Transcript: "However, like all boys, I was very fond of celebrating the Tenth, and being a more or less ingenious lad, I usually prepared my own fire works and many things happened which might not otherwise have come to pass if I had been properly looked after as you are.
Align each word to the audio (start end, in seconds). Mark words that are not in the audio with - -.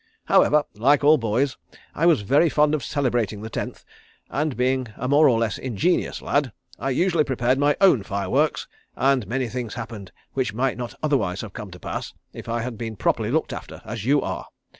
"However, 0.25 0.63
like 0.73 1.03
all 1.03 1.19
boys, 1.19 1.57
I 1.93 2.07
was 2.07 2.21
very 2.23 2.49
fond 2.49 2.73
of 2.73 2.83
celebrating 2.83 3.43
the 3.43 3.51
Tenth, 3.51 3.85
and 4.31 4.57
being 4.57 4.87
a 4.97 5.07
more 5.07 5.29
or 5.29 5.37
less 5.37 5.59
ingenious 5.59 6.23
lad, 6.23 6.51
I 6.79 6.89
usually 6.89 7.23
prepared 7.23 7.59
my 7.59 7.77
own 7.79 8.01
fire 8.01 8.27
works 8.31 8.67
and 8.95 9.27
many 9.27 9.47
things 9.47 9.75
happened 9.75 10.11
which 10.33 10.55
might 10.55 10.75
not 10.75 10.95
otherwise 11.03 11.41
have 11.41 11.53
come 11.53 11.69
to 11.69 11.79
pass 11.79 12.15
if 12.33 12.49
I 12.49 12.61
had 12.63 12.79
been 12.79 12.95
properly 12.95 13.29
looked 13.29 13.53
after 13.53 13.79
as 13.85 14.03
you 14.03 14.23
are. 14.23 14.47